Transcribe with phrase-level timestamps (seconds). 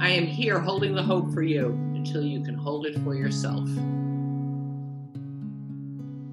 [0.00, 3.68] I am here holding the hope for you until you can hold it for yourself.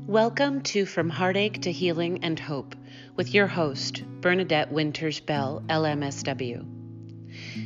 [0.05, 2.75] Welcome to From Heartache to Healing and Hope
[3.15, 6.63] with your host, Bernadette Winters Bell, LMSW.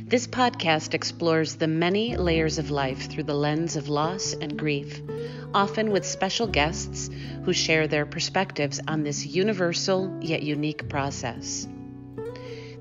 [0.08, 5.02] This podcast explores the many layers of life through the lens of loss and grief,
[5.52, 7.10] often with special guests
[7.44, 11.68] who share their perspectives on this universal yet unique process.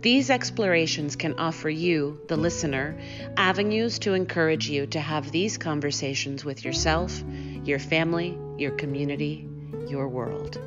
[0.02, 2.98] These explorations can offer you, the listener,
[3.36, 7.22] avenues to encourage you to have these conversations with yourself,
[7.66, 9.46] your family, your community,
[9.90, 10.58] your world.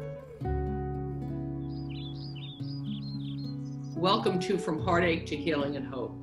[3.97, 6.15] Welcome to From Heartache to Healing and Hope.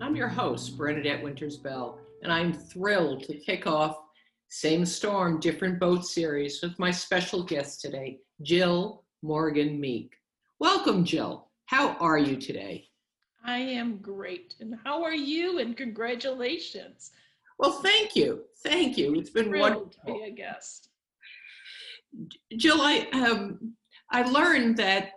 [0.00, 3.98] I'm your host, Bernadette Winters Bell, and I'm thrilled to kick off
[4.48, 10.14] Same Storm, Different Boat series with my special guest today, Jill Morgan Meek.
[10.58, 11.47] Welcome, Jill.
[11.68, 12.88] How are you today?
[13.44, 14.54] I am great.
[14.58, 15.58] And how are you?
[15.58, 17.10] And congratulations.
[17.58, 18.44] Well, thank you.
[18.62, 19.14] Thank you.
[19.16, 19.90] It's been Thrilled wonderful.
[20.06, 20.88] to be a guest.
[22.56, 23.74] Jill, I um,
[24.10, 25.10] I learned that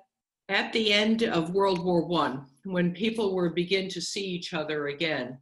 [0.50, 4.88] at the end of World War One, when people were begin to see each other
[4.88, 5.38] again,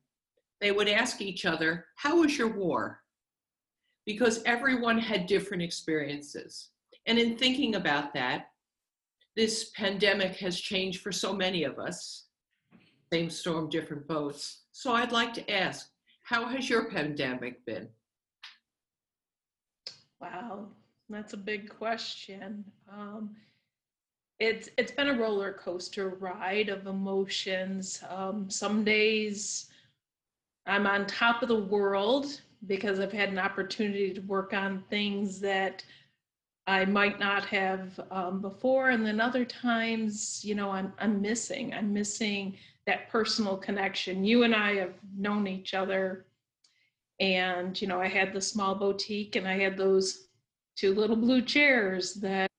[0.62, 3.02] they would ask each other, "How was your war?"
[4.06, 6.70] Because everyone had different experiences.
[7.08, 8.50] And in thinking about that,
[9.40, 12.26] this pandemic has changed for so many of us.
[13.14, 14.64] Same storm, different boats.
[14.74, 15.92] So I'd like to ask,
[16.24, 17.88] how has your pandemic been?
[20.20, 20.68] Wow,
[21.10, 22.66] that's a big question.
[22.92, 23.34] Um,
[24.40, 28.04] it's it's been a roller coaster ride of emotions.
[28.10, 29.68] Um, some days
[30.66, 35.40] I'm on top of the world because I've had an opportunity to work on things
[35.40, 35.82] that
[36.70, 41.74] I might not have um, before, and then other times, you know, I'm I'm missing.
[41.74, 44.24] I'm missing that personal connection.
[44.24, 46.28] You and I have known each other,
[47.20, 50.28] and you know, I had the small boutique, and I had those
[50.76, 52.52] two little blue chairs that,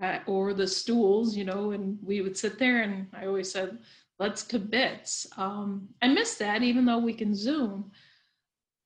[0.00, 3.80] uh, or the stools, you know, and we would sit there, and I always said,
[4.20, 7.90] "Let's kibitz." Um, I miss that, even though we can Zoom,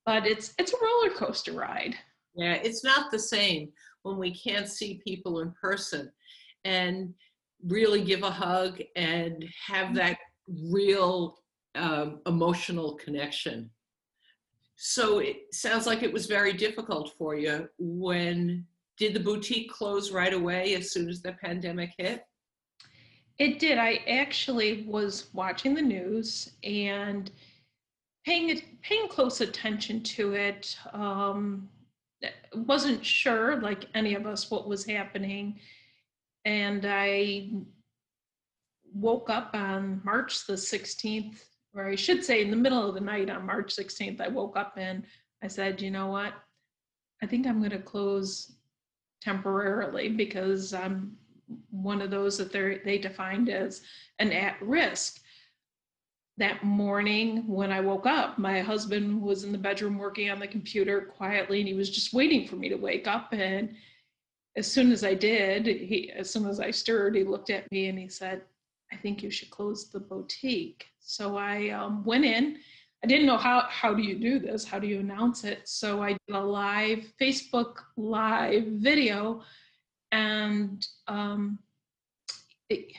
[0.06, 1.97] but it's it's a roller coaster ride.
[2.34, 3.71] Yeah, it's not the same
[4.04, 6.12] when we can't see people in person
[6.65, 7.12] and
[7.66, 10.19] really give a hug and have that
[10.70, 11.38] real
[11.75, 13.70] um, emotional connection.
[14.76, 18.66] So it sounds like it was very difficult for you when
[18.98, 22.25] did the boutique close right away as soon as the pandemic hit?
[23.38, 23.78] It did.
[23.78, 27.31] I actually was watching the news and
[28.25, 30.76] paying paying close attention to it.
[30.93, 31.69] Um,
[32.55, 35.59] wasn't sure, like any of us, what was happening,
[36.45, 37.51] and I
[38.93, 43.01] woke up on March the 16th, or I should say, in the middle of the
[43.01, 44.21] night on March 16th.
[44.21, 45.05] I woke up and
[45.43, 46.33] I said, you know what?
[47.23, 48.53] I think I'm going to close
[49.21, 51.17] temporarily because I'm
[51.71, 53.83] one of those that they they defined as
[54.19, 55.21] an at risk.
[56.37, 60.49] That morning when I woke up, my husband was in the bedroom working on the
[60.49, 63.75] computer quietly and he was just waiting for me to wake up and
[64.56, 67.89] as soon as I did, he as soon as I stirred, he looked at me
[67.89, 68.43] and he said,
[68.93, 72.59] "I think you should close the boutique." So I um, went in.
[73.03, 74.65] I didn't know how how do you do this?
[74.65, 75.69] How do you announce it?
[75.69, 79.43] So I did a live Facebook live video,
[80.12, 81.59] and um,
[82.69, 82.93] it,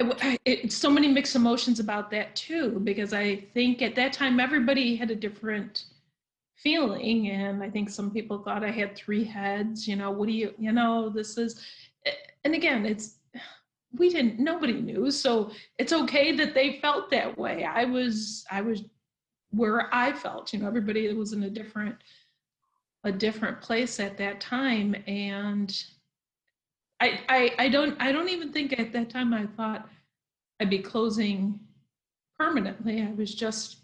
[0.00, 4.38] it, it, so many mixed emotions about that too because I think at that time
[4.38, 5.84] everybody had a different
[6.54, 9.88] feeling and I think some people thought I had three heads.
[9.88, 11.60] You know, what do you you know this is,
[12.44, 13.18] and again it's
[13.96, 18.60] we didn't nobody knew so it's okay that they felt that way i was i
[18.60, 18.84] was
[19.50, 21.96] where i felt you know everybody was in a different
[23.04, 25.84] a different place at that time and
[27.00, 29.88] I, I don't i don't even think at that time i thought
[30.60, 31.60] i'd be closing
[32.38, 33.78] permanently i was just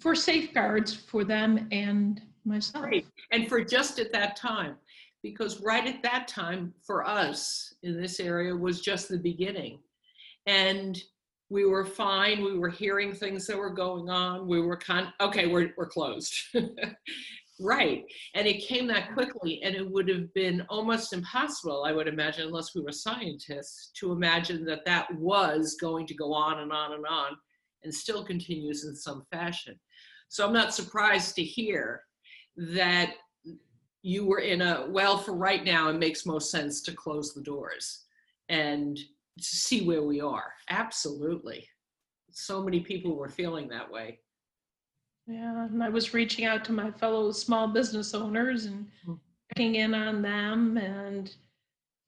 [0.00, 2.86] for safeguards for them and myself.
[3.32, 4.76] And for just at that time,
[5.22, 9.78] because right at that time for us in this area was just the beginning.
[10.46, 11.00] And
[11.50, 12.44] we were fine.
[12.44, 14.46] We were hearing things that were going on.
[14.46, 16.34] We were con okay, we're we're closed.
[17.60, 18.04] right.
[18.34, 22.46] And it came that quickly and it would have been almost impossible, I would imagine,
[22.46, 26.92] unless we were scientists, to imagine that that was going to go on and on
[26.92, 27.32] and on
[27.84, 29.78] and still continues in some fashion.
[30.28, 32.02] So I'm not surprised to hear
[32.56, 33.14] that
[34.02, 37.42] you were in a well for right now it makes most sense to close the
[37.42, 38.04] doors
[38.48, 41.68] and to see where we are absolutely
[42.38, 44.20] so many people were feeling that way.
[45.28, 49.20] Yeah, and I was reaching out to my fellow small business owners and Mm.
[49.50, 51.34] checking in on them, and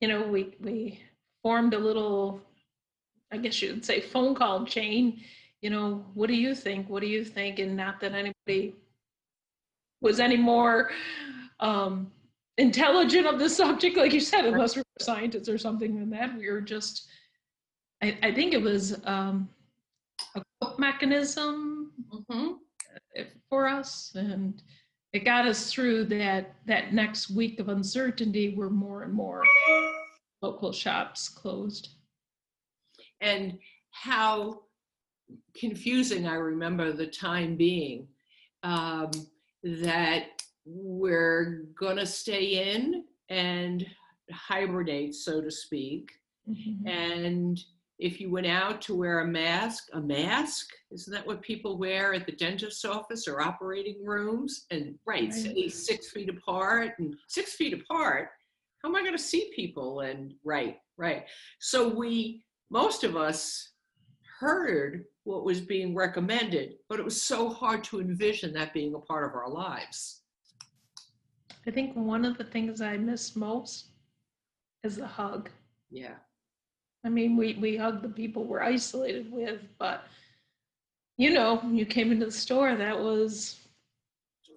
[0.01, 1.01] you know, we we
[1.43, 2.41] formed a little,
[3.31, 5.23] I guess you'd say, phone call chain.
[5.61, 6.89] You know, what do you think?
[6.89, 7.59] What do you think?
[7.59, 8.75] And not that anybody
[10.01, 10.91] was any more
[11.61, 12.11] um,
[12.57, 16.35] intelligent of the subject, like you said, unless we were scientists or something than that.
[16.39, 17.07] We were just,
[18.03, 19.51] I, I think it was um,
[20.35, 20.43] a
[20.79, 22.59] mechanism Mhm.
[23.49, 24.63] For us and
[25.13, 29.43] it got us through that that next week of uncertainty where more and more
[30.43, 31.91] local shops closed
[33.21, 33.59] And
[33.91, 34.63] how
[35.57, 38.09] confusing I remember the time being
[38.63, 39.11] um,
[39.63, 43.87] that we're going to stay in and
[44.33, 46.11] hibernate, so to speak.
[46.87, 47.61] And
[48.01, 52.15] if you went out to wear a mask, a mask, isn't that what people wear
[52.15, 54.65] at the dentist's office or operating rooms?
[54.71, 55.71] And right, Right.
[55.71, 58.31] six feet apart and six feet apart.
[58.83, 60.01] How am I going to see people?
[60.01, 61.27] And right, right.
[61.61, 63.69] So we, most of us,
[64.41, 68.99] heard what was being recommended, but it was so hard to envision that being a
[68.99, 70.23] part of our lives.
[71.67, 73.91] i think one of the things i miss most
[74.83, 75.51] is the hug
[75.91, 76.15] Yeah.
[77.05, 80.05] I mean we we hug the people we're isolated with but
[81.17, 83.57] you know when you came into the store that was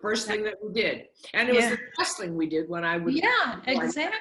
[0.04, 1.06] First thing that we did.
[1.34, 4.20] And it was the last thing we did when I would yeah exactly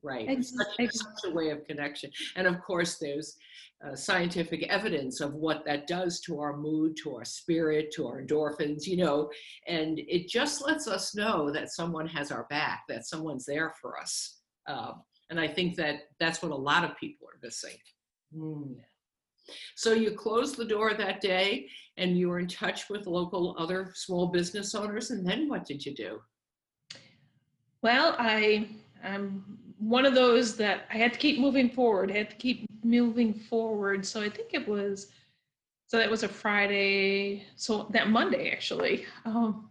[0.00, 0.28] Right.
[0.28, 2.12] Ex- Such, such a way of connection.
[2.36, 3.36] And of course, there's
[3.84, 8.22] uh, scientific evidence of what that does to our mood, to our spirit, to our
[8.22, 9.28] endorphins, you know,
[9.66, 13.98] and it just lets us know that someone has our back, that someone's there for
[13.98, 14.38] us.
[14.68, 17.76] Um, and I think that that's what a lot of people are missing.
[18.34, 18.76] Mm.
[19.74, 23.92] So you closed the door that day and you were in touch with local other
[23.94, 25.10] small business owners.
[25.10, 26.20] And then what did you do?
[27.82, 28.68] Well, I
[29.04, 32.66] I'm one of those that I had to keep moving forward, I had to keep
[32.82, 34.04] moving forward.
[34.04, 35.08] So I think it was
[35.86, 37.44] so that was a Friday.
[37.56, 39.68] So that Monday actually, um,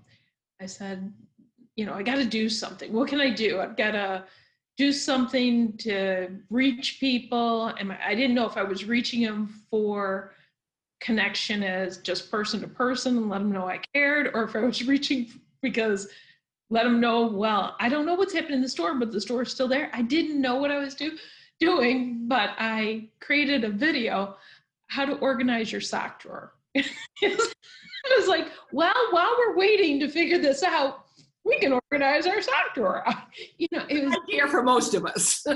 [0.61, 1.11] I said,
[1.75, 2.93] you know, I got to do something.
[2.93, 3.59] What can I do?
[3.59, 4.23] I've got to
[4.77, 7.67] do something to reach people.
[7.67, 10.33] And I didn't know if I was reaching them for
[11.01, 14.59] connection as just person to person and let them know I cared, or if I
[14.59, 15.27] was reaching
[15.61, 16.07] because
[16.69, 19.43] let them know well i don't know what's happening in the store but the store
[19.43, 21.17] is still there i didn't know what i was do,
[21.59, 24.35] doing but i created a video
[24.87, 26.83] how to organize your sock drawer i
[28.17, 31.04] was like well while we're waiting to figure this out
[31.45, 33.05] we can organize our sock drawer
[33.57, 35.45] you know it was Here for most of us.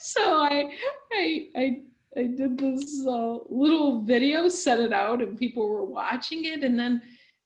[0.00, 0.70] so I,
[1.12, 1.80] I, I,
[2.16, 6.64] I did this uh, little video, set it out, and people were watching it.
[6.64, 7.02] And then,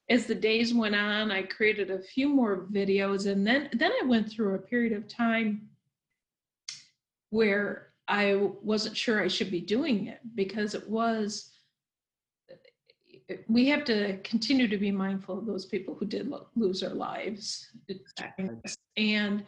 [0.08, 4.06] as the days went on, I created a few more videos, and then then I
[4.06, 5.68] went through a period of time
[7.30, 11.52] where I wasn't sure I should be doing it because it was.
[13.48, 16.94] We have to continue to be mindful of those people who did lo- lose their
[16.94, 17.70] lives
[18.96, 19.44] and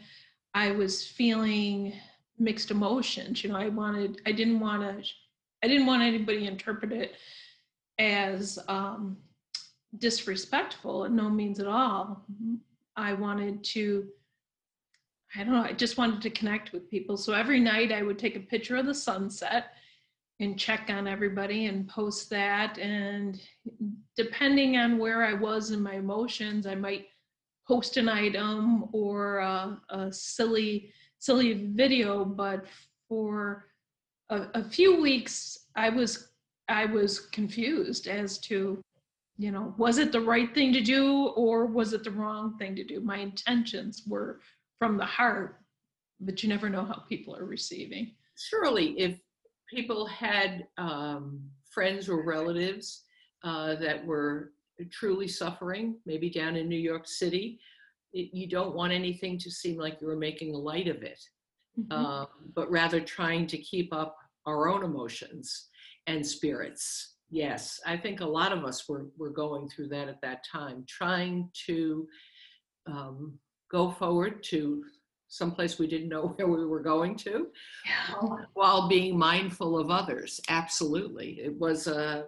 [0.55, 1.93] I was feeling
[2.39, 3.43] mixed emotions.
[3.43, 5.09] You know, I wanted, I didn't want to,
[5.63, 7.15] I didn't want anybody to interpret it
[7.99, 9.17] as um,
[9.99, 12.25] disrespectful in no means at all.
[12.97, 14.08] I wanted to,
[15.37, 17.17] I don't know, I just wanted to connect with people.
[17.17, 19.73] So every night I would take a picture of the sunset
[20.41, 22.79] and check on everybody and post that.
[22.79, 23.41] And
[24.17, 27.07] depending on where I was in my emotions, I might
[27.67, 32.25] post an item or a, a silly silly video.
[32.25, 32.67] But
[33.09, 33.65] for
[34.31, 36.29] a, a few weeks i was
[36.69, 38.81] i was confused as to
[39.37, 42.75] you know was it the right thing to do or was it the wrong thing
[42.77, 43.01] to do?
[43.01, 44.41] My intentions were
[44.79, 45.61] from the heart
[46.21, 48.17] but you never know how people are receiving.
[48.37, 49.21] Surely, if
[49.69, 53.05] people had um, friends or relatives
[53.44, 54.53] uh, that were
[54.91, 57.58] truly suffering, maybe down in New York City,
[58.13, 61.22] it, you don't want anything to seem like you were making light of it,
[61.79, 61.87] Mhm.
[61.91, 65.69] uh, but rather trying to keep up our own emotions
[66.06, 67.17] and spirits.
[67.31, 70.84] Yes, I think a lot of us were, were going through that at that time,
[70.89, 72.08] trying to
[72.87, 73.39] um,
[73.70, 74.82] go forward to
[75.29, 77.49] someplace we didn't know where we were going to
[77.87, 78.15] yeah.
[78.55, 80.41] while being mindful of others.
[80.49, 81.41] Absolutely.
[81.41, 82.27] It was a,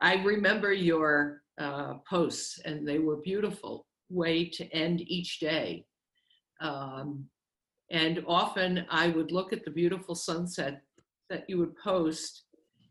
[0.00, 5.84] I remember your uh, posts and they were beautiful way to end each day.
[6.60, 7.26] Um,
[7.90, 10.82] and often I would look at the beautiful sunset
[11.28, 12.44] that you would post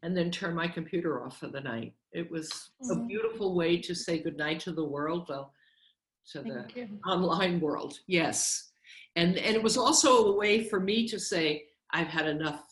[0.03, 1.93] and then turn my computer off for the night.
[2.13, 3.07] It was a Mhm.
[3.07, 5.53] beautiful way to say goodnight to the world, well,
[6.31, 6.99] to the you.
[7.05, 7.99] online world.
[8.07, 8.68] Yes.
[9.15, 12.63] And and it was also a way for me to say I've had enough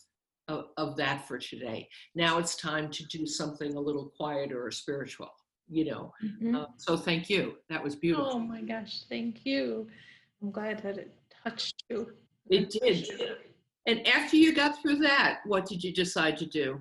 [0.48, 1.88] of, of that for today.
[2.14, 5.30] Now it's time to do something a little quieter or spiritual,
[5.68, 6.12] you know.
[6.24, 6.56] Mhm.
[6.56, 7.56] Uh, so thank you.
[7.68, 8.32] That was beautiful.
[8.34, 9.88] Oh my gosh, thank you.
[10.42, 11.14] I'm glad that it
[11.44, 12.12] touched you.
[12.50, 13.08] It did.
[13.86, 16.80] And after you got through that, what did you decide to do?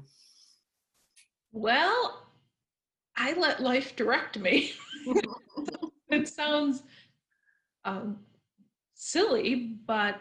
[1.52, 2.28] Well,
[3.16, 4.74] I let life direct me.
[6.10, 6.84] it sounds
[7.86, 8.20] um,
[8.98, 10.20] silly, but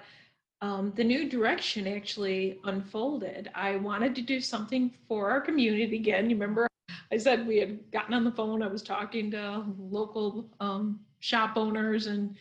[0.63, 3.51] um, the new direction actually unfolded.
[3.55, 6.31] I wanted to do something for our community again.
[6.31, 6.69] You remember
[7.13, 11.57] I said we had gotten on the phone, I was talking to local um, shop
[11.57, 12.37] owners and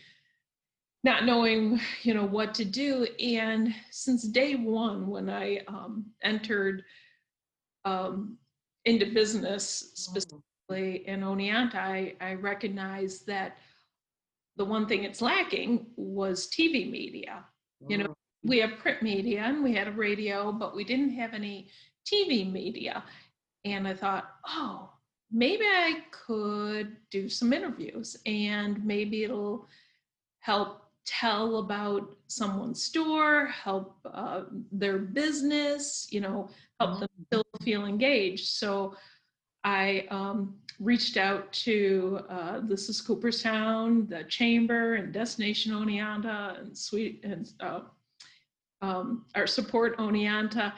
[1.03, 3.07] not knowing, you know, what to do.
[3.19, 6.83] And since day one, when I um, entered
[7.85, 8.37] um,
[8.85, 13.57] into business specifically in Oneonta, I, I recognized that
[14.57, 17.43] the one thing it's lacking was TV media.
[17.87, 21.33] You know, we have print media and we had a radio, but we didn't have
[21.33, 21.69] any
[22.05, 23.03] TV media.
[23.65, 24.91] And I thought, oh,
[25.31, 29.67] maybe I could do some interviews and maybe it'll
[30.39, 37.85] help tell about someone's store, help uh, their business, you know, help them still feel
[37.85, 38.47] engaged.
[38.47, 38.95] So
[39.63, 46.77] I um, reached out to uh, this is Cooperstown, the Chamber, and Destination Oneonta, and
[46.77, 47.81] Sweet and uh,
[48.81, 50.73] um, our support Oneonta,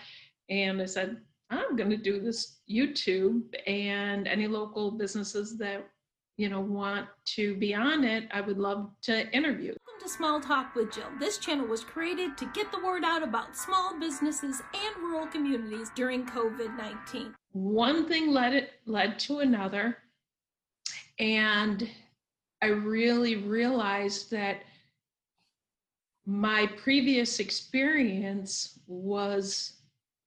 [0.49, 1.17] and I said
[1.49, 5.87] I'm going to do this YouTube, and any local businesses that
[6.37, 9.73] you know want to be on it, I would love to interview.
[9.99, 11.09] To Small Talk with Jill.
[11.19, 15.89] This channel was created to get the word out about small businesses and rural communities
[15.95, 17.33] during COVID 19.
[17.51, 19.97] one thing led it led to another
[21.17, 21.89] and
[22.61, 24.57] i really realized that
[26.27, 29.73] my previous experience was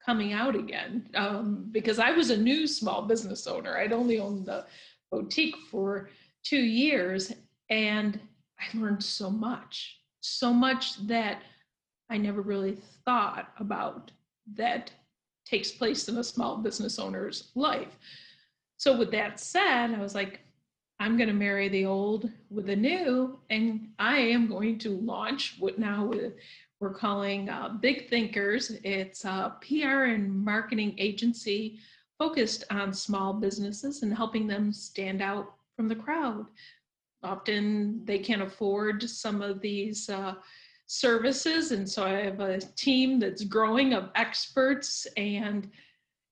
[0.05, 4.45] coming out again um, because i was a new small business owner i'd only owned
[4.45, 4.65] the
[5.11, 6.09] boutique for
[6.43, 7.31] two years
[7.69, 8.19] and
[8.61, 11.41] i learned so much so much that
[12.09, 14.11] i never really thought about
[14.55, 14.91] that
[15.45, 17.97] takes place in a small business owner's life.
[18.77, 20.39] So, with that said, I was like,
[20.99, 25.55] I'm going to marry the old with the new, and I am going to launch
[25.59, 26.11] what now
[26.79, 28.71] we're calling uh, Big Thinkers.
[28.83, 31.79] It's a PR and marketing agency
[32.17, 36.45] focused on small businesses and helping them stand out from the crowd.
[37.23, 40.09] Often they can't afford some of these.
[40.09, 40.35] Uh,
[40.91, 45.69] services and so i have a team that's growing of experts and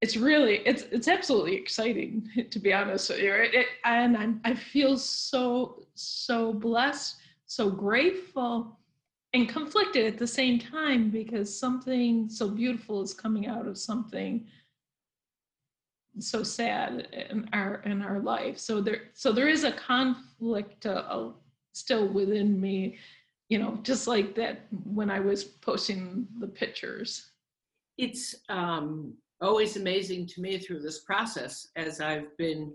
[0.01, 4.53] it's really it's it's absolutely exciting to be honest with you it, and I'm, i
[4.53, 7.15] feel so so blessed
[7.46, 8.77] so grateful
[9.34, 14.46] and conflicted at the same time because something so beautiful is coming out of something
[16.22, 21.30] so sad in our in our life so there so there is a conflict uh,
[21.74, 22.98] still within me
[23.50, 27.32] you know, just like that when I was posting the pictures.
[27.98, 32.72] It's um, always amazing to me through this process, as I've been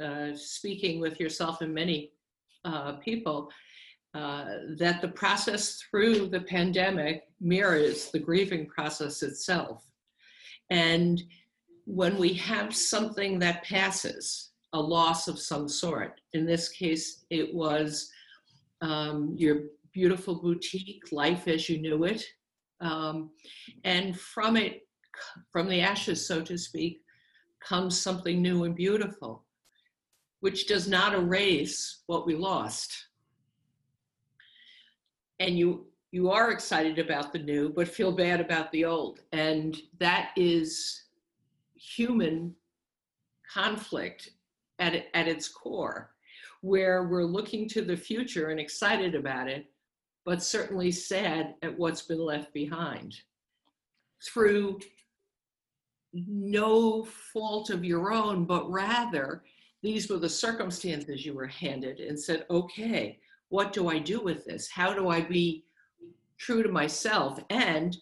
[0.00, 2.12] uh, speaking with yourself and many
[2.64, 3.50] uh, people,
[4.14, 4.44] uh,
[4.76, 9.84] that the process through the pandemic mirrors the grieving process itself.
[10.68, 11.22] And
[11.88, 17.54] when we have something that passes, a loss of some sort, in this case, it
[17.54, 18.10] was
[18.82, 19.62] um, your
[19.94, 22.22] beautiful boutique, life as you knew it.
[22.82, 23.30] Um,
[23.84, 24.86] and from it,
[25.50, 27.00] from the ashes, so to speak,
[27.66, 29.44] comes something new and beautiful,
[30.40, 33.06] which does not erase what we lost.
[35.40, 39.20] And you you are excited about the new, but feel bad about the old.
[39.32, 41.07] And that is
[41.78, 42.54] human
[43.52, 44.30] conflict
[44.78, 46.10] at, at its core,
[46.60, 49.66] where we're looking to the future and excited about it,
[50.24, 53.14] but certainly sad at what's been left behind
[54.24, 54.78] through
[56.12, 59.42] no fault of your own, but rather
[59.82, 63.18] these were the circumstances you were handed and said, okay,
[63.48, 64.68] what do I do with this?
[64.68, 65.64] How do I be
[66.38, 67.38] true to myself?
[67.50, 67.96] And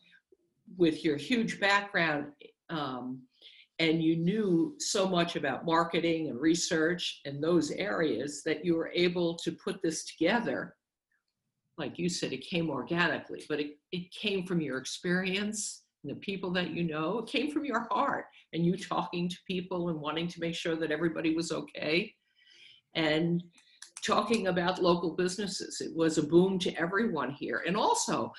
[0.76, 2.26] with your huge background,
[2.70, 3.20] um,
[3.78, 8.90] and you knew so much about marketing and research and those areas that you were
[8.94, 10.74] able to put this together
[11.78, 16.20] like you said, it came organically, but it, it came from your experience, and the
[16.20, 17.18] people that you know.
[17.18, 20.76] It came from your heart and you talking to people and wanting to make sure
[20.76, 22.14] that everybody was okay.
[22.94, 23.42] And
[24.04, 25.80] talking about local businesses.
[25.80, 27.62] It was a boom to everyone here.
[27.66, 28.32] And also,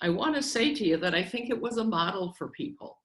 [0.00, 2.98] I want to say to you that I think it was a model for people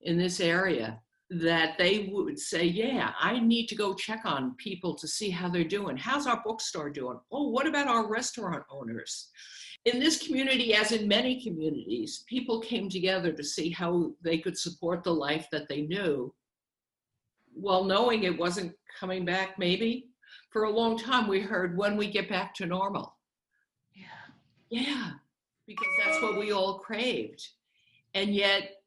[0.00, 0.98] in this area
[1.32, 5.48] that they would say, Yeah, I need to go check on people to see how
[5.48, 5.96] they're doing.
[5.96, 7.18] How's our bookstore doing?
[7.30, 9.30] Oh, what about our restaurant owners?
[9.84, 14.56] In this community, as in many communities, people came together to see how they could
[14.56, 16.32] support the life that they knew
[17.54, 20.08] while knowing it wasn't coming back, maybe.
[20.50, 23.16] For a long time, we heard when we get back to normal.
[23.94, 24.04] Yeah.
[24.70, 25.10] Yeah,
[25.66, 27.46] because that's what we all craved.
[28.14, 28.81] And yet,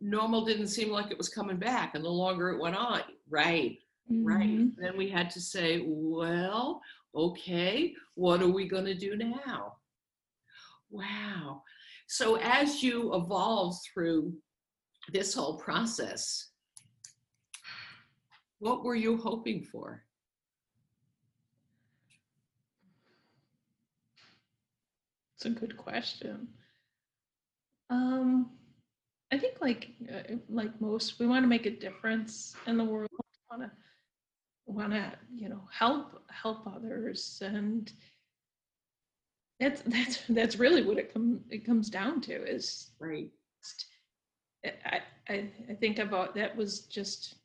[0.00, 1.94] normal didn't seem like it was coming back.
[1.94, 3.78] And the longer it went on, right,
[4.08, 4.48] right.
[4.48, 4.76] Mhm.
[4.76, 6.80] Then we had to say, well,
[7.14, 9.76] okay, what are we going to do now?
[10.90, 11.62] Wow.
[12.06, 14.34] So, as you evolve through
[15.12, 16.50] this whole process,
[18.58, 20.04] what were you hoping for?
[25.36, 26.48] It's a good question.
[27.90, 28.57] Um,
[29.30, 33.10] I think like uh, like most, we want to make a difference in the world.
[33.50, 33.70] Want to
[34.66, 37.92] want to you know help help others, and
[39.60, 43.30] that's that's that's really what it come it comes down to is Right.
[44.64, 47.36] I I I think about that was just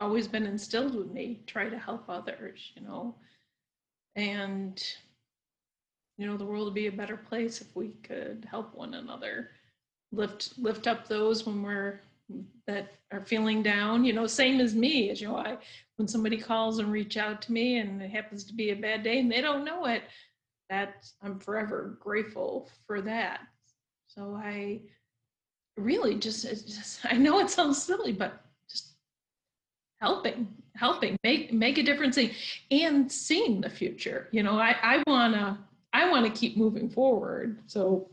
[0.00, 1.42] always been instilled with me.
[1.46, 3.16] Try to help others, you know,
[4.16, 4.82] and
[6.18, 9.50] you know the world would be a better place if we could help one another
[10.16, 12.00] lift lift up those when we're
[12.66, 15.56] that are feeling down you know same as me as you know i
[15.96, 19.02] when somebody calls and reach out to me and it happens to be a bad
[19.02, 20.02] day and they don't know it
[20.68, 23.40] that i'm forever grateful for that.
[24.08, 24.80] So i
[25.76, 28.94] really just, just i know it sounds silly but just
[30.00, 32.18] helping helping make make a difference
[32.70, 35.56] and seeing the future you know i i want to
[35.96, 38.08] i want to keep moving forward so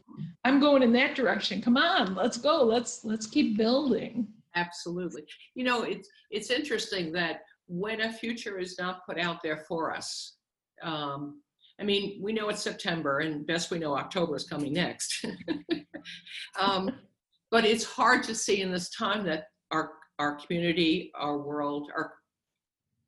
[0.46, 5.24] i'm going in that direction come on let's go let's let's keep building Absolutely.
[5.56, 9.94] You know, it's it's interesting that when a future is not put out there for
[9.94, 10.38] us,
[10.82, 11.42] um,
[11.80, 15.26] I mean, we know it's September, and best we know, October is coming next.
[16.60, 16.92] um,
[17.50, 22.14] but it's hard to see in this time that our our community, our world, our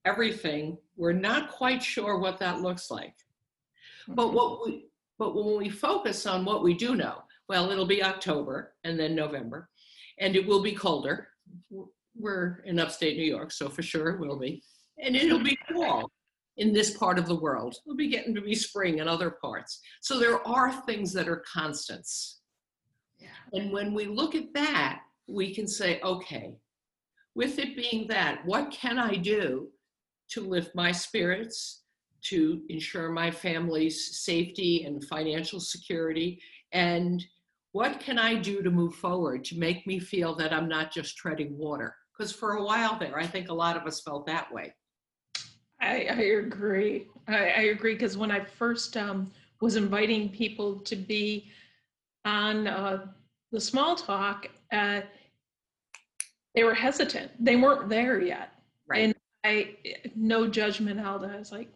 [0.06, 3.14] everything, we're not quite sure what that looks like.
[4.08, 4.88] But what we
[5.18, 9.16] but when we focus on what we do know, well, it'll be October and then
[9.16, 9.70] November,
[10.20, 11.30] and it will be colder.
[12.18, 14.62] We're in upstate New York, so for sure it will be.
[15.02, 16.12] And it'll be fall
[16.58, 17.78] in this part of the world.
[17.86, 19.80] It'll be getting to be spring in other parts.
[20.02, 22.40] So there are things that are constants.
[23.20, 23.28] Yeah.
[23.54, 26.56] And when we look at that, we can say, okay,
[27.36, 29.70] with it being that, what can I do
[30.30, 31.84] to lift my spirits,
[32.30, 36.42] to ensure my family's safety and financial security?
[36.72, 37.24] And
[37.72, 41.18] what can I do to move forward to make me feel that I'm not just
[41.18, 41.96] treading water?
[42.18, 44.74] Because for a while there, I think a lot of us felt that way.
[45.82, 47.08] I, I agree.
[47.28, 51.50] I, I agree because when I first um, was inviting people to be
[52.24, 53.08] on uh,
[53.52, 55.02] the small talk, uh,
[56.56, 57.32] they were hesitant.
[57.44, 58.52] They weren't there yet.
[58.88, 59.04] Right.
[59.04, 59.76] And I,
[60.16, 61.34] no judgment, Alda.
[61.36, 61.70] I was like,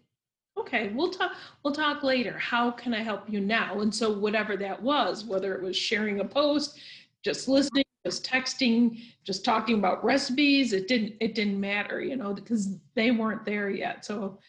[0.61, 1.31] okay, we'll talk.
[1.63, 2.37] We'll talk later.
[2.37, 3.81] How can I help you now?
[3.81, 6.79] And so whatever that was, whether it was sharing a post,
[7.23, 11.15] just listening, just texting, just talking about recipes, it didn't.
[11.19, 14.05] It didn't matter, you know, because they weren't there yet.
[14.05, 14.39] So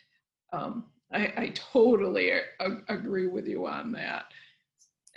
[0.53, 2.45] um, I, I totally a-
[2.89, 4.27] agree with you on that.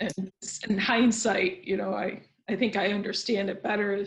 [0.00, 0.32] And
[0.68, 4.06] in hindsight, you know, I I think I understand it better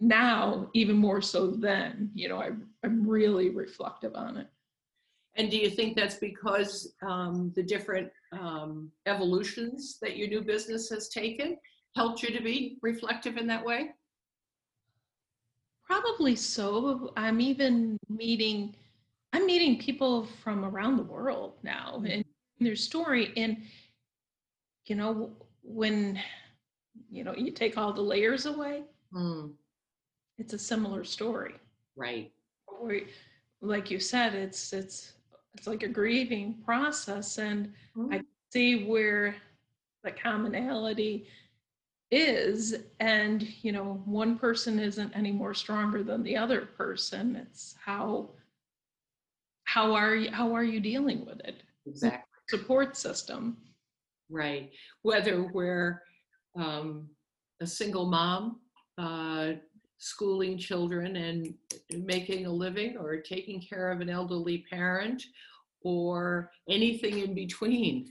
[0.00, 2.10] now, even more so then.
[2.14, 2.50] You know, I
[2.84, 4.48] I'm really reflective on it.
[5.36, 10.88] And do you think that's because um, the different um, evolutions that your new business
[10.90, 11.56] has taken
[11.96, 13.90] helped you to be reflective in that way?
[15.84, 17.12] Probably so.
[17.16, 18.74] I'm even meeting,
[19.32, 22.24] I'm meeting people from around the world now and
[22.60, 23.32] their story.
[23.36, 23.62] And,
[24.86, 25.30] you know,
[25.62, 26.20] when,
[27.10, 29.48] you know, you take all the layers away, Hmm,
[30.38, 31.54] it's a similar story.
[31.96, 32.30] right.
[32.68, 33.00] Or,
[33.60, 35.14] like you said, it's, it's,
[35.54, 37.72] it's like a grieving process and
[38.10, 39.34] I see where
[40.04, 41.26] the commonality
[42.10, 47.76] is and you know one person isn't any more stronger than the other person it's
[47.84, 48.30] how
[49.64, 52.26] how are you how are you dealing with it Exactly.
[52.48, 53.56] support system
[54.30, 54.70] Right.
[55.02, 56.02] Whether we're
[56.56, 57.08] um,
[57.60, 58.60] a single mom,
[58.96, 59.52] uh,
[60.00, 61.54] schooling children and
[61.90, 65.22] making a living, or taking care of an elderly parent,
[65.82, 68.06] or anything in between.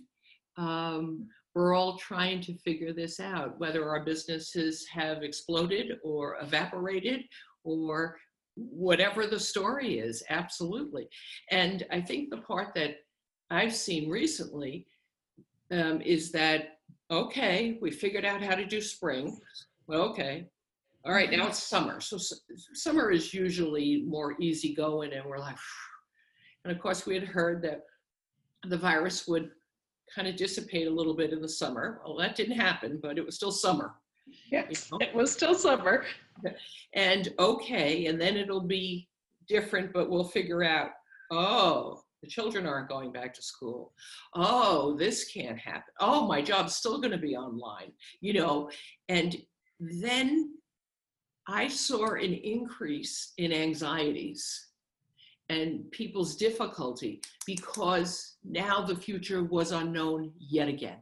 [0.58, 7.22] Um, we're all trying to figure this out, whether our businesses have exploded or evaporated
[7.64, 8.18] or
[8.56, 11.10] whatever the story is, absolutely.
[11.50, 12.98] And I think the part that
[13.50, 14.86] I've seen recently
[15.72, 19.40] um, is that, okay, we figured out how to do spring.
[19.88, 20.48] Well, okay.
[21.06, 22.02] All right, now it's summer.
[22.02, 22.18] So
[22.74, 25.56] summer is usually more easygoing, and we're like,
[26.66, 27.84] and of course, we had heard that
[28.68, 29.52] the virus would
[30.14, 32.02] kind of dissipate a little bit in the summer.
[32.04, 33.94] Well, that didn't happen, but it was still summer.
[34.52, 35.06] Yes, You know?
[35.06, 36.06] it was still summer.
[36.94, 39.10] And okay, and then it'll be
[39.50, 40.92] different, but we'll figure out,
[41.32, 43.92] oh, the children aren't going back to school.
[44.34, 45.94] Oh, this can't happen.
[46.00, 48.72] Oh, my job's still going to be online, you know.
[49.10, 49.36] And
[49.82, 50.54] then
[51.52, 54.68] I saw an increase in anxieties
[55.50, 61.00] and people's difficulty because now the future was unknown yet again.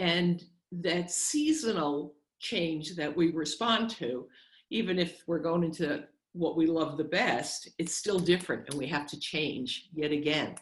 [0.00, 0.42] And
[0.72, 4.26] that seasonal change that we respond to,
[4.70, 8.88] even if we're going into what we love the best, it's still different and we
[8.88, 10.56] have to change yet again.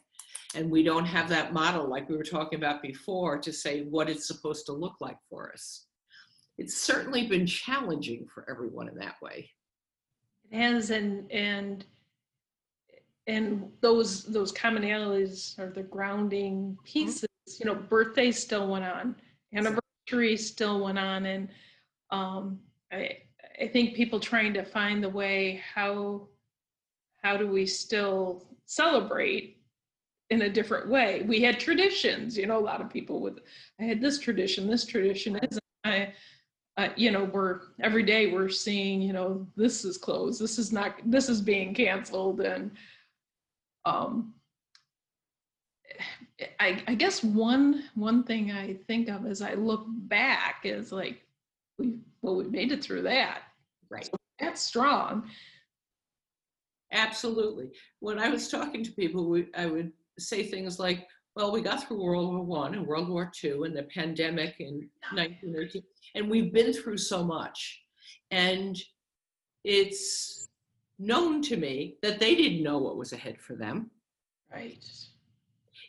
[0.54, 4.10] And we don't have that model like we were talking about before to say what
[4.10, 5.86] it's supposed to look like for us.
[6.58, 9.48] It's certainly been challenging for everyone in that way.
[10.50, 11.84] It has, and and
[13.28, 17.28] and those those commonalities are the grounding pieces.
[17.60, 19.14] You know, birthdays still went on,
[19.54, 21.48] anniversaries still went on, and
[22.10, 22.58] um,
[22.92, 23.18] I
[23.60, 26.28] I think people trying to find the way how
[27.22, 29.60] how do we still celebrate
[30.30, 31.24] in a different way.
[31.26, 33.38] We had traditions, you know, a lot of people with
[33.80, 36.12] I had this tradition, this tradition is I
[36.78, 40.72] uh, you know, we're every day we're seeing, you know, this is closed, this is
[40.72, 42.70] not, this is being canceled, and
[43.84, 44.32] um,
[46.60, 51.20] I, I guess one one thing I think of as I look back is like,
[51.78, 53.42] we well, we made it through that.
[53.90, 54.08] Right.
[54.38, 55.28] That's strong.
[56.92, 57.70] Absolutely.
[58.00, 61.08] When I was talking to people, we, I would say things like,
[61.38, 64.88] well, we got through World War One and World War Two and the pandemic in
[65.12, 65.80] 1918,
[66.16, 67.80] and we've been through so much.
[68.32, 68.76] And
[69.62, 70.48] it's
[70.98, 73.88] known to me that they didn't know what was ahead for them.
[74.52, 74.84] Right.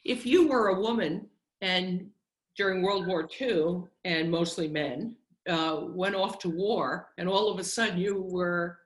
[0.06, 1.26] If you were a woman
[1.62, 2.12] and
[2.56, 5.16] during World War II, and mostly men,
[5.50, 8.78] uh, went off to war, and all of a sudden you were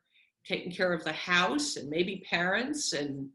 [0.47, 3.27] taking care of the house and maybe parents and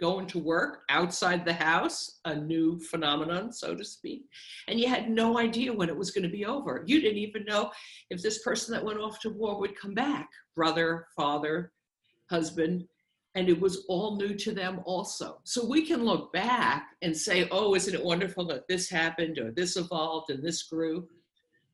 [0.00, 4.24] going to work outside the house, a new phenomenon, so to speak.
[4.68, 6.82] And you had no idea when it was going to be over.
[6.86, 7.70] You didn't even know
[8.10, 11.72] if this person that went off to war would come back brother, father,
[12.30, 12.84] husband.
[13.36, 15.40] And it was all new to them also.
[15.42, 19.50] So we can look back and say, oh, isn't it wonderful that this happened or
[19.50, 21.08] this evolved and this grew?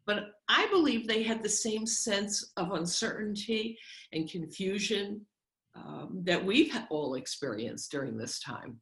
[0.07, 3.79] But I believe they had the same sense of uncertainty
[4.13, 5.27] and confusion
[5.75, 8.81] um, that we've all experienced during this time.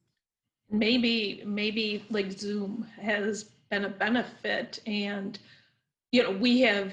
[0.71, 5.39] maybe maybe like zoom has been a benefit and
[6.13, 6.93] you know we have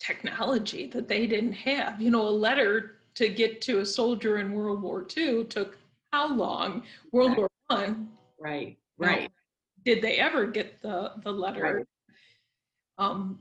[0.00, 4.52] technology that they didn't have you know a letter to get to a soldier in
[4.52, 5.76] world war ii took
[6.12, 9.30] how long world war one Right, Now, right.
[9.84, 11.86] did they ever get the the letter Right.
[12.98, 13.38] um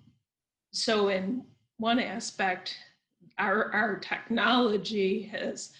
[0.73, 1.43] so in
[1.77, 2.75] one aspect
[3.39, 5.71] our our technology has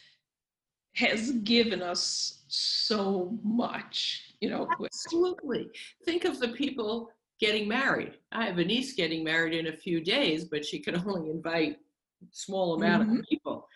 [0.95, 5.69] has given us so much you know Absolutely.
[6.05, 8.13] Think of the people getting married.
[8.31, 11.77] I have a niece getting married in a few days, but she can only invite
[12.21, 13.21] a small amount of mm-hmm.
[13.29, 13.67] people.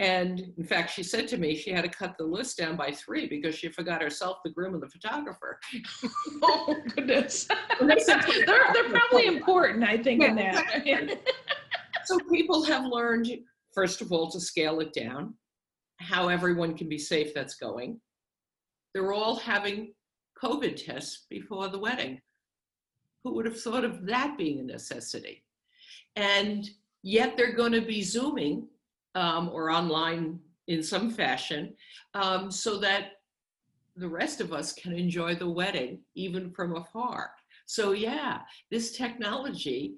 [0.00, 2.92] And in fact, she said to me she had to cut the list down by
[2.92, 5.58] three because she forgot herself, the groom, and the photographer.
[6.40, 7.48] Oh goodness.
[7.80, 7.96] They're
[8.46, 11.18] they're probably important, I think, in Yeah, that.
[12.08, 13.28] So people have learned,
[13.74, 15.34] first of all, to scale it down,
[15.98, 18.00] how everyone can be safe that's going.
[18.94, 19.92] They're all having
[20.42, 22.22] COVID tests before the wedding.
[23.22, 25.44] Who would have thought of that being a necessity?
[26.16, 26.70] And
[27.02, 28.68] yet they're going to be Zooming
[29.14, 31.74] um, or online in some fashion
[32.14, 33.20] um, so that
[33.96, 37.32] the rest of us can enjoy the wedding even from afar.
[37.66, 38.40] So, yeah,
[38.70, 39.96] this technology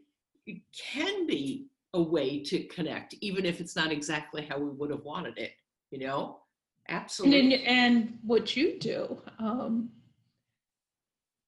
[0.92, 5.05] can be a way to connect, even if it's not exactly how we would have
[5.05, 5.53] wanted it,
[5.90, 6.40] you know?
[6.88, 7.55] And, Absolutely.
[7.55, 9.90] in, and what you do, um,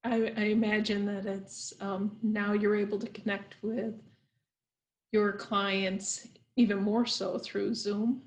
[0.05, 3.95] I, I imagine that it's um, now you're able to connect with
[5.13, 6.27] your clients
[6.57, 8.23] even more so through Zoom.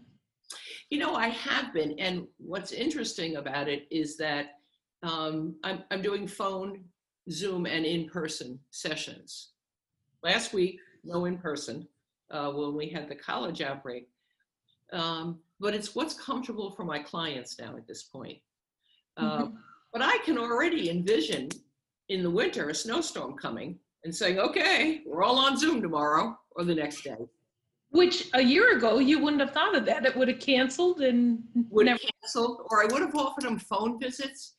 [0.89, 4.60] You know, I have been, and what's interesting about it is that
[5.04, 6.84] um, I'm, I'm doing phone,
[7.30, 9.51] Zoom, and in-person sessions.
[10.23, 11.88] Last week, no in-person,
[12.31, 14.07] uh, when we had the college outbreak.
[14.93, 18.39] Um, but it's what's comfortable for my clients now at this point.
[19.17, 19.57] Uh, Mhm.
[19.93, 21.47] But I can already envision
[22.09, 26.65] in the winter a snowstorm coming and saying, okay, we're all on Zoom tomorrow or
[26.65, 27.29] the next day.
[27.91, 30.05] Which a year ago you wouldn't have thought of that.
[30.05, 31.97] It would have canceled and would never.
[31.97, 34.55] have canceled, or I would have offered them phone visits,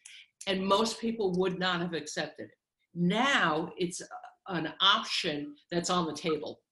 [0.47, 2.59] and most people would not have accepted it.
[2.95, 4.01] Now it's
[4.49, 6.63] an option that's on the table.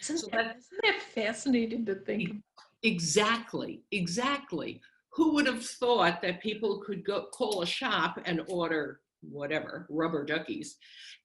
[0.00, 2.42] Isn't So that, isn't that fascinating to think?
[2.82, 4.80] Exactly, exactly.
[5.10, 10.24] Who would have thought that people could go call a shop and order whatever, rubber
[10.24, 10.76] duckies,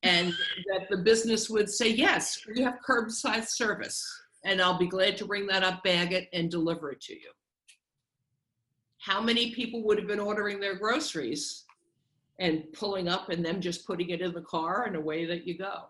[0.04, 0.34] and
[0.68, 4.04] that the business would say, yes, we have curbside service,
[4.46, 7.32] and I'll be glad to bring that up, bag it, and deliver it to you.
[8.98, 11.66] How many people would have been ordering their groceries
[12.40, 15.58] and pulling up and them just putting it in the car and away that you
[15.58, 15.86] go?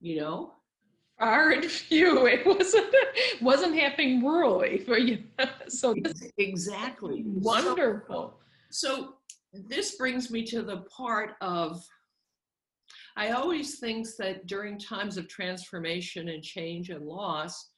[0.00, 0.54] You know?
[1.20, 2.26] Far and few.
[2.26, 2.94] It wasn't
[3.42, 5.22] wasn't happening rurally for you.
[5.68, 7.22] So this Exactly.
[7.22, 8.40] So- wonderful.
[8.70, 9.14] So
[9.52, 11.86] this brings me to the part of
[13.16, 17.70] I always think that during times of transformation and change and loss,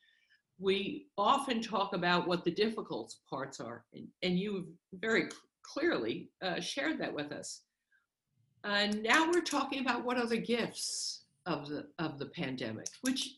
[0.59, 3.85] we often talk about what the difficult parts are.
[3.95, 5.29] And, and you very
[5.63, 7.63] clearly uh, shared that with us.
[8.63, 13.35] And now we're talking about what are the gifts of the of the pandemic, which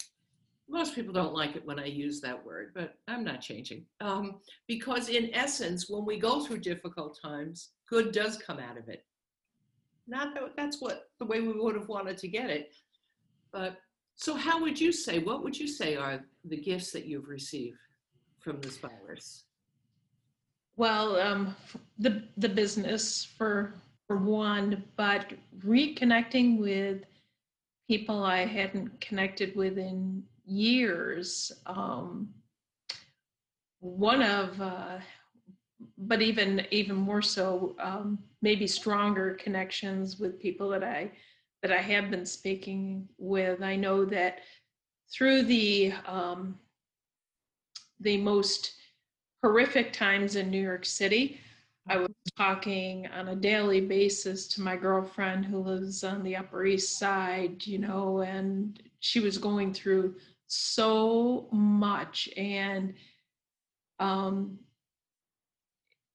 [0.68, 3.84] most people don't like it when I use that word, but I'm not changing.
[4.00, 4.36] Um,
[4.66, 9.04] because in essence, when we go through difficult times, good does come out of it.
[10.06, 12.74] Not that that's what the way we would have wanted to get it,
[13.52, 13.78] but
[14.16, 15.18] so how would you say?
[15.18, 17.78] What would you say are the gifts that you've received
[18.40, 19.44] from this virus?
[20.76, 21.56] Well, um,
[21.98, 23.74] the the business for
[24.06, 25.32] for one, but
[25.64, 27.04] reconnecting with
[27.88, 31.52] people I hadn't connected with in years.
[31.66, 32.30] Um,
[33.80, 34.98] one of, uh,
[35.98, 41.12] but even even more so, um, maybe stronger connections with people that I
[41.62, 43.62] that I have been speaking with.
[43.62, 44.40] I know that
[45.12, 46.58] through the um,
[48.00, 48.72] the most
[49.42, 51.40] horrific times in New York City.
[51.86, 56.64] I was talking on a daily basis to my girlfriend who lives on the Upper
[56.64, 60.14] East Side, you know, and she was going through
[60.46, 62.94] so much and
[63.98, 64.58] um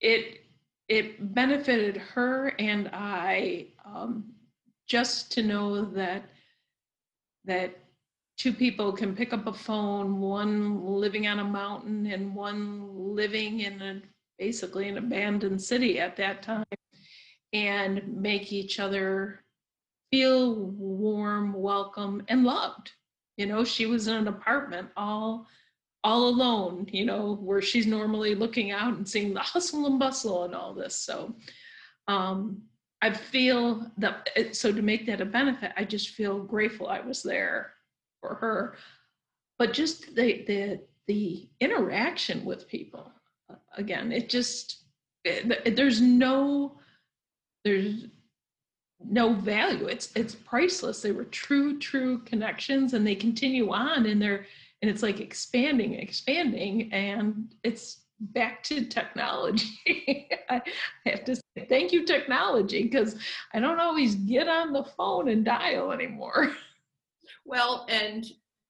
[0.01, 0.41] it
[0.87, 4.33] it benefited her and I um
[4.87, 6.23] just to know that
[7.45, 7.77] that
[8.37, 13.59] two people can pick up a phone, one living on a mountain and one living
[13.61, 14.01] in a
[14.39, 16.65] basically an abandoned city at that time,
[17.53, 19.43] and make each other
[20.11, 22.91] feel warm, welcome, and loved.
[23.37, 25.47] You know, she was in an apartment all
[26.03, 30.45] all alone, you know, where she's normally looking out and seeing the hustle and bustle
[30.45, 30.95] and all this.
[30.95, 31.35] So
[32.07, 32.63] um
[33.01, 37.23] I feel that so to make that a benefit, I just feel grateful I was
[37.23, 37.73] there
[38.21, 38.75] for her.
[39.57, 43.11] But just the the the interaction with people,
[43.77, 44.83] again, it just
[45.23, 46.77] it, there's no
[47.63, 48.05] there's
[49.03, 49.87] no value.
[49.87, 51.01] It's it's priceless.
[51.01, 54.45] They were true true connections, and they continue on, and they're
[54.81, 60.29] and it's like expanding, expanding, and it's back to technology.
[60.49, 60.61] I
[61.05, 63.15] have to say thank you, technology, because
[63.53, 66.51] I don't always get on the phone and dial anymore.
[67.45, 68.25] Well, and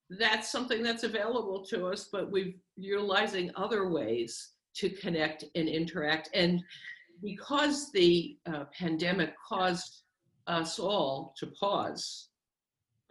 [0.08, 6.30] that's something that's available to us, but we're utilizing other ways to connect and interact.
[6.34, 6.62] And
[7.22, 10.02] because the uh, pandemic caused
[10.46, 12.28] us all to pause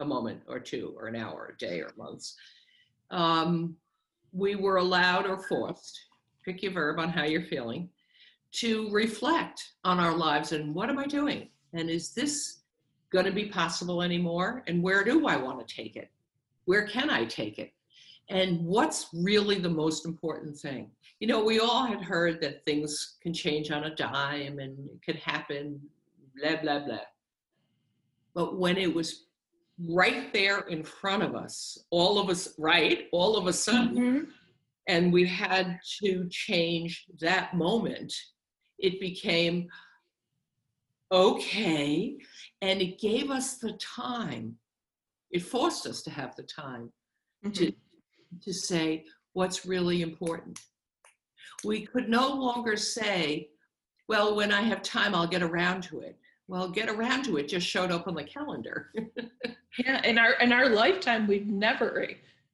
[0.00, 2.36] a moment or two, or an hour, a day, or months,
[3.10, 3.76] um,
[4.32, 5.98] we were allowed or forced,
[6.44, 7.88] pick your verb on how you're feeling,
[8.52, 11.48] to reflect on our lives and what am I doing?
[11.72, 12.60] And is this
[13.10, 14.62] going to be possible anymore?
[14.66, 16.10] And where do I want to take it?
[16.64, 17.72] Where can I take it?
[18.30, 20.90] And what's really the most important thing?
[21.18, 25.02] You know, we all had heard that things can change on a dime and it
[25.04, 25.80] could happen,
[26.40, 26.98] blah, blah, blah.
[28.32, 29.24] But when it was
[29.88, 33.08] right there in front of us, all of us, right?
[33.10, 34.30] All of a sudden, mm-hmm.
[34.86, 38.14] and we had to change that moment,
[38.78, 39.68] it became
[41.10, 42.16] okay.
[42.62, 44.56] And it gave us the time,
[45.32, 46.92] it forced us to have the time
[47.42, 47.89] to, mm-hmm.
[48.42, 50.60] To say what's really important.
[51.64, 53.50] We could no longer say,
[54.08, 56.16] well, when I have time, I'll get around to it.
[56.48, 58.90] Well, get around to it just showed up on the calendar.
[59.78, 62.08] yeah, in our in our lifetime, we've never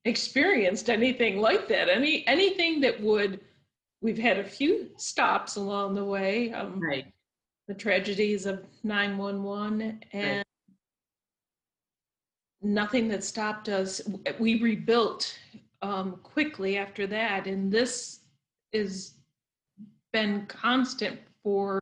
[0.04, 1.88] experienced anything like that.
[1.88, 3.40] Any anything that would
[4.02, 6.52] we've had a few stops along the way.
[6.52, 7.06] Um, right.
[7.68, 10.44] The tragedies of 911 and right.
[12.62, 14.00] nothing that stopped us.
[14.38, 15.36] We rebuilt
[15.86, 18.20] um, quickly after that, and this
[18.72, 19.14] is
[20.12, 21.80] been constant for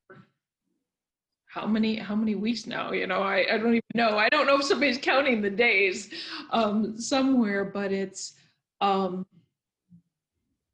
[1.47, 2.93] how many how many weeks now?
[2.93, 4.19] You know I, I don't even know.
[4.19, 6.11] I don't know if somebody's counting the days
[6.51, 8.35] um, somewhere but it's
[8.81, 9.25] um,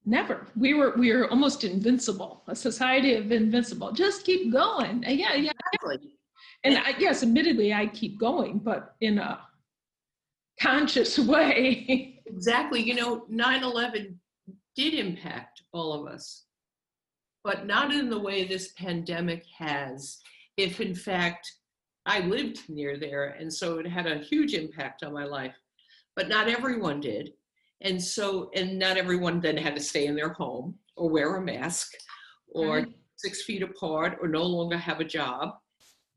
[0.04, 0.46] never.
[0.56, 2.42] We were we were almost invincible.
[2.48, 3.92] A society of invincible.
[3.92, 5.04] Just keep going.
[5.06, 5.52] Yeah yeah.
[5.74, 6.10] Exactly.
[6.64, 9.40] and I, yes admittedly i keep going but in a
[10.60, 14.14] conscious way exactly you know 9-11
[14.76, 16.44] did impact all of us
[17.42, 20.18] but not in the way this pandemic has.
[20.56, 21.50] If in fact
[22.06, 25.54] I lived near there, and so it had a huge impact on my life,
[26.16, 27.32] but not everyone did.
[27.82, 31.40] And so, and not everyone then had to stay in their home or wear a
[31.40, 31.92] mask
[32.48, 32.90] or mm-hmm.
[33.16, 35.54] six feet apart or no longer have a job.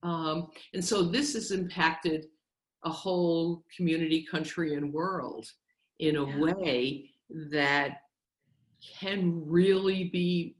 [0.02, 2.26] Um, and so this has impacted
[2.84, 5.48] a whole community, country, and world
[6.00, 6.40] in a yeah.
[6.40, 7.10] way
[7.52, 8.02] that
[9.00, 10.56] can really be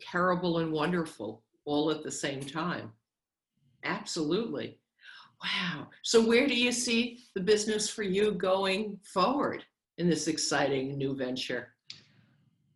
[0.00, 2.92] terrible and wonderful all at the same time.
[3.84, 4.78] Absolutely.
[5.42, 5.88] Wow.
[6.02, 9.64] So, where do you see the business for you going forward
[9.98, 11.74] in this exciting new venture?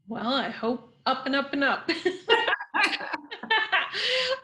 [0.09, 1.91] Well, I hope up and up and up.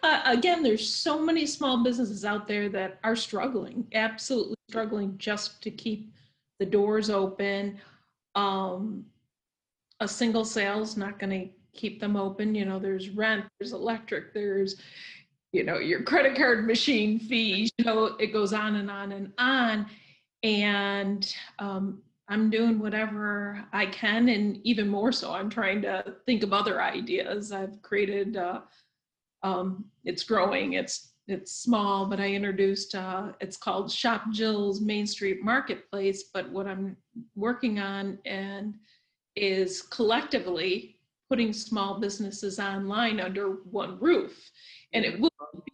[0.03, 5.62] uh, again, there's so many small businesses out there that are struggling, absolutely struggling just
[5.62, 6.12] to keep
[6.61, 7.81] the doors open.
[8.37, 9.05] Um,
[9.99, 12.55] a single sale is not going to keep them open.
[12.55, 14.77] You know, there's rent, there's electric, there's,
[15.53, 19.33] you know, your credit card machine fees, you know, it goes on and on and
[19.38, 19.87] on.
[20.42, 26.44] And um, I'm doing whatever I can, and even more so, I'm trying to think
[26.44, 27.53] of other ideas.
[27.53, 28.61] I've created, uh,
[29.42, 35.07] um, it's growing, it's it's small, but I introduced, uh, it's called Shop Jill's Main
[35.07, 36.25] Street Marketplace.
[36.33, 36.97] But what I'm
[37.35, 38.75] working on and
[39.37, 40.97] is collectively
[41.29, 44.51] putting small businesses online under one roof.
[44.93, 45.31] And it will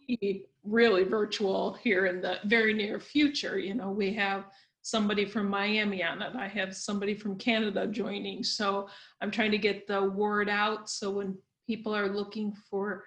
[0.07, 3.57] be really virtual here in the very near future.
[3.57, 4.45] You know, we have
[4.83, 6.35] somebody from Miami on it.
[6.35, 8.43] I have somebody from Canada joining.
[8.43, 8.87] So
[9.19, 10.89] I'm trying to get the word out.
[10.89, 13.03] So when people are looking for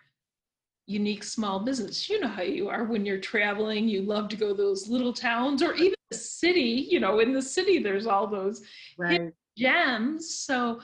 [0.91, 4.53] unique small business, you know how you are when you're traveling, you love to go
[4.53, 8.63] those little towns or even the city, you know, in the city, there's all those
[8.99, 9.33] right.
[9.57, 10.35] gems.
[10.35, 10.81] So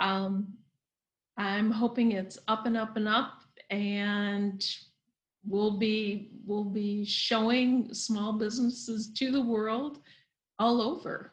[0.00, 0.48] um,
[1.36, 4.66] I'm hoping it's up and up and up and
[5.46, 10.00] we'll be we'll be showing small businesses to the world
[10.58, 11.32] all over.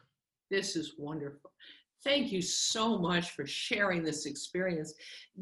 [0.50, 1.50] This is wonderful.
[2.04, 4.92] Thank you so much for sharing this experience.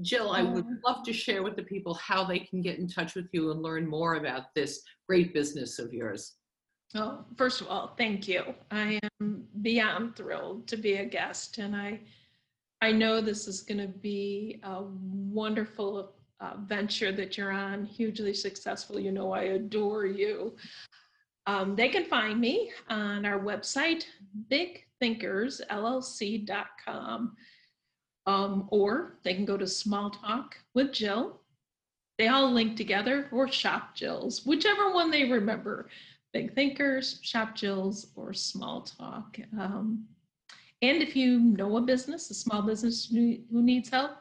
[0.01, 3.16] Jill, I would love to share with the people how they can get in touch
[3.16, 6.35] with you and learn more about this great business of yours.
[6.94, 8.55] Well, first of all, thank you.
[8.70, 12.01] I am beyond thrilled to be a guest and I
[12.83, 18.35] I know this is going to be a wonderful uh, venture that you're on, hugely
[18.35, 18.98] successful.
[18.98, 20.57] You know, I adore you.
[21.46, 24.05] Um, they can find me on our website,
[24.50, 27.37] bigthinkersllc.com,
[28.26, 31.40] um, or they can go to Small Talk with Jill.
[32.18, 35.88] They all link together, or Shop Jill's, whichever one they remember.
[36.33, 39.37] Big Thinkers, Shop Jill's, or Small Talk.
[39.59, 40.07] Um,
[40.83, 44.12] and if you know a business, a small business who needs help,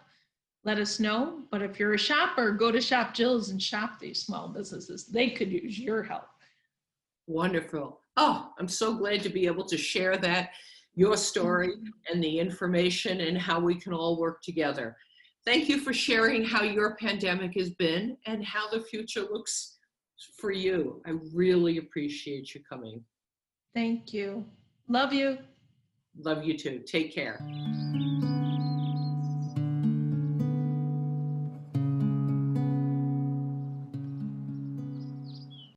[0.64, 1.42] let us know.
[1.50, 5.06] But if you're a shopper, go to Shop Jill's and shop these small businesses.
[5.06, 6.28] They could use your help.
[7.32, 8.02] Wonderful.
[8.18, 10.50] Oh, I'm so glad to be able to share that,
[10.96, 11.88] your story mm-hmm.
[12.12, 14.98] and the information and how we can all work together.
[15.46, 19.78] Thank you for sharing how your pandemic has been and how the future looks
[20.38, 21.02] for you.
[21.08, 23.02] I really appreciate you coming.
[23.74, 24.46] Thank you.
[24.90, 25.38] Love you.
[26.18, 26.84] Love you too.
[26.86, 27.40] Take care.